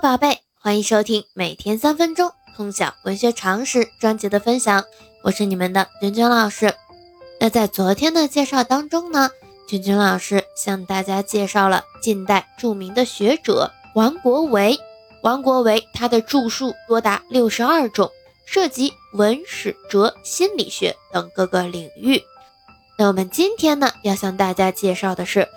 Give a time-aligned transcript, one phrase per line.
[0.00, 4.84] 宝贝，欢迎收听每天三分钟通晓文学常识专辑的分享，
[5.22, 6.74] 我是你们的君君老师。
[7.40, 9.30] 那在昨天的介绍当中呢，
[9.66, 14.78] 君君老师向大家介绍了近代著名的学者王国维。
[15.22, 18.10] 王国维他的著述多达六十二种，
[18.44, 22.22] 涉及文史哲、心理学等各个领域。
[22.98, 25.48] 那我们今天呢，要向大家介绍的是。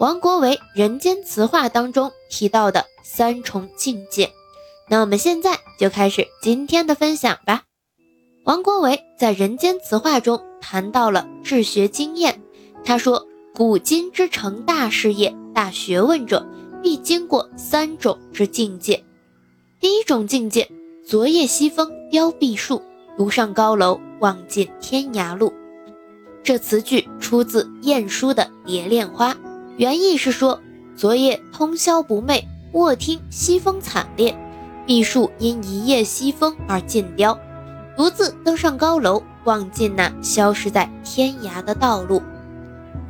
[0.00, 4.32] 王国维《人间词话》当中提到的三重境界，
[4.88, 7.62] 那我们现在就开始今天的分享吧。
[8.44, 12.42] 王国维在《人间词话》中谈到了治学经验，
[12.84, 16.44] 他说：“古今之成大事业、大学问者，
[16.82, 19.04] 必经过三种之境界。
[19.78, 20.68] 第一种境界，
[21.06, 22.82] 昨夜西风凋碧树，
[23.16, 25.54] 独上高楼，望尽天涯路。”
[26.42, 29.32] 这词句出自晏殊的《蝶恋花》。
[29.76, 30.60] 原意是说，
[30.94, 34.32] 昨夜通宵不寐，卧听西风惨烈，
[34.86, 37.36] 碧树因一夜西风而尽凋，
[37.96, 42.22] 独自登上高楼，望尽那消失在天涯的道路。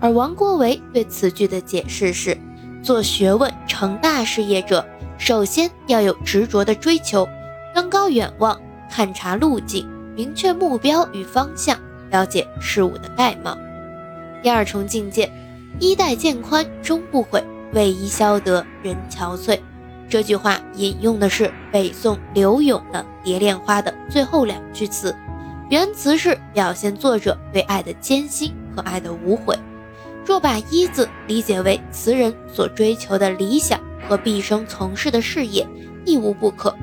[0.01, 2.35] 而王国维对此句的解释是：
[2.83, 4.87] 做学问成大事业者，
[5.19, 7.29] 首先要有执着的追求，
[7.75, 11.79] 登高远望，探察路径，明确目标与方向，
[12.11, 13.55] 了解事物的概貌。
[14.43, 15.31] 第二重境界。
[15.81, 19.59] 衣带渐宽终不悔，为伊消得人憔悴。
[20.09, 25.15] 这句话引用的是北宋刘永的《蝶恋花》的最后两句词，
[25.71, 29.59] 原词是表现作者对爱的艰辛和爱的无悔。
[30.25, 35.67] 若把“衣”字理解为词人所追求的理想和毕生从事的事业，
[36.05, 36.75] 亦无不可。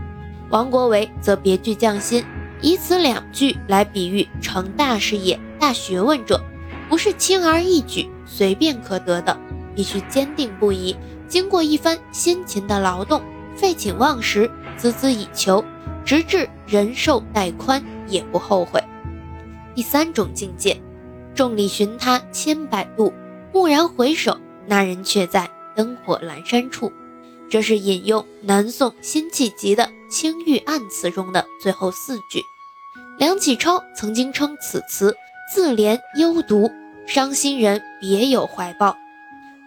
[0.49, 2.23] 王国维则别具匠心，
[2.59, 6.41] 以此两句来比喻成大事业、大学问者，
[6.89, 8.09] 不是轻而易举。
[8.33, 9.37] 随便可得的，
[9.75, 10.95] 必须坚定不移，
[11.27, 13.21] 经过一番辛勤的劳动，
[13.57, 15.63] 废寝忘食，孜孜以求，
[16.05, 18.81] 直至人寿带宽，也不后悔。
[19.75, 20.81] 第三种境界，
[21.35, 23.13] 众里寻他千百度，
[23.51, 26.91] 蓦然回首，那人却在灯火阑珊处。
[27.49, 32.41] 这是引用南宋辛弃疾的《青玉案》词中的最后四句。
[33.17, 35.15] 梁启超曾经称此词
[35.53, 36.71] 自怜幽独。
[37.05, 38.97] 伤心人别有怀抱，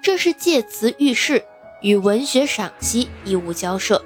[0.01, 1.45] 这是借词喻事，
[1.83, 4.03] 与文学赏析一无交涉。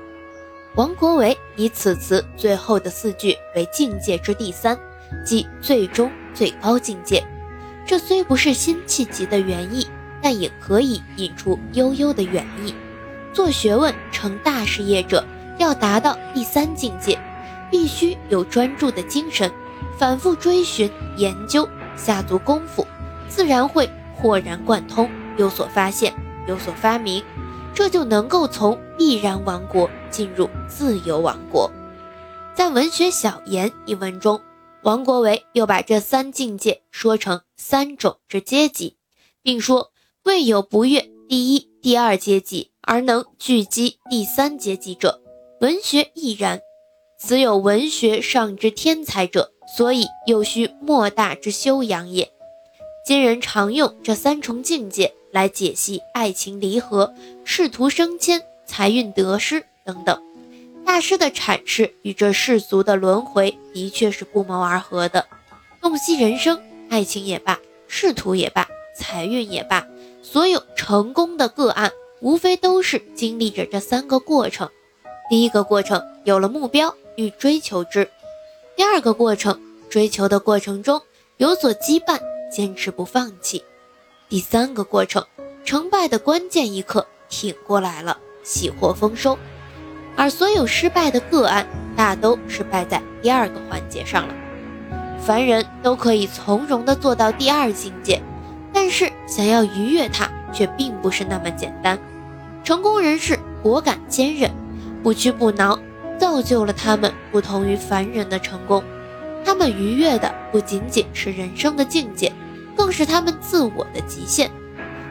[0.75, 4.77] 王国维以此词最后的四句为境界之第三，
[5.25, 7.25] 即最终最高境界。
[7.87, 9.87] 这虽不是辛弃疾的原意，
[10.21, 12.75] 但也可以引出悠悠的远意。
[13.33, 15.25] 做学问成大事业者，
[15.59, 17.19] 要达到第三境界，
[17.71, 19.51] 必须有专注的精神，
[19.97, 22.87] 反复追寻研究，下足功夫。
[23.29, 26.13] 自然会豁然贯通，有所发现，
[26.47, 27.23] 有所发明，
[27.75, 31.71] 这就能够从必然王国进入自由王国。
[32.55, 34.41] 在《文学小言》一文中，
[34.83, 38.97] 王国维又把这三境界说成三种之阶级，
[39.43, 39.93] 并说
[40.25, 45.21] 未有不越第一、第二阶级而能聚集第三阶级者，
[45.61, 46.61] 文学亦然。
[47.21, 52.33] 此有文学上之天才者，所以又需莫大之修养也。
[53.09, 60.23] 今人常用这三重境界来解析爱情离合、仕途升迁、财运得失等等。
[60.85, 65.25] 大师的阐释与这世俗的轮回的确是不谋而合的。
[65.81, 66.61] 洞悉人生，
[66.91, 69.87] 爱情也罢，仕途也罢，财运也罢，
[70.23, 71.91] 所有成功的个案，
[72.21, 74.69] 无非都是经历着这三个过程。
[75.31, 78.05] 第一个过程有了目标，欲追求之；
[78.77, 79.59] 第二个过程，
[79.89, 81.01] 追求的过程中
[81.39, 82.21] 有所羁绊。
[82.51, 83.63] 坚持不放弃，
[84.29, 85.25] 第三个过程，
[85.65, 89.39] 成败的关键一刻挺过来了，喜获丰收。
[90.17, 94.35] 而所有失败的个案，大都是败在第二个环节上了。
[95.21, 98.23] 凡人都可以从容地做到第二境界，
[98.73, 101.99] 但是想要逾越它，却并不是那么简单。
[102.65, 104.51] 成功人士果敢坚韧，
[105.03, 105.79] 不屈不挠，
[106.19, 108.83] 造就了他们不同于凡人的成功。
[109.45, 112.33] 他们逾越的不仅仅是人生的境界，
[112.79, 114.49] 更是他们自我的极限。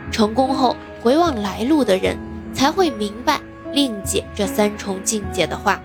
[0.09, 2.17] 成功后回望来路的人，
[2.53, 3.41] 才会明白
[3.73, 5.81] 另解这三重境界的话：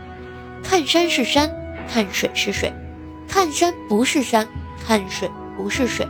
[0.62, 1.50] 看山是山，
[1.93, 2.70] 看水是水；
[3.29, 4.46] 看山不是山，
[4.87, 6.06] 看水不是水；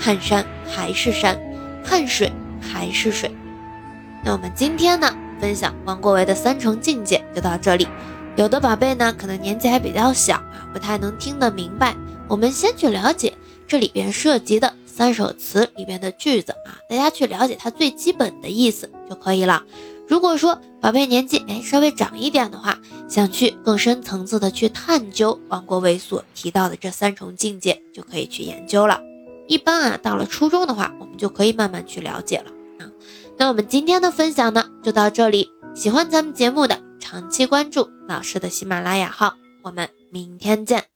[0.00, 1.38] 看山还是山，
[1.84, 3.30] 看水还是水。
[4.24, 7.86] 那我们今天呢，分享王国维的三重境界就到这里。
[8.34, 11.94] 有的宝贝呢，可能年纪还比较小啊，不太能听得明白。
[12.26, 13.32] 我们先去了解
[13.68, 19.64] 这里边涉及的三首词里边的句子啊，大家去了解它最基本的意思就可以了。
[20.06, 29.00] 如果说宝贝年纪哎稍微长一点的话，想去更深层次的去探究王国维所提到的这三重境界，就可以去研究了。
[29.48, 32.86] 一般啊，到了初中的话，我们就可以慢慢去了解了啊。
[33.36, 35.50] 那我们今天的分享呢，就到这里。
[35.74, 39.34] 喜欢咱们节目的，长期关注老师的喜马拉雅号。
[39.64, 40.93] 我们明天见。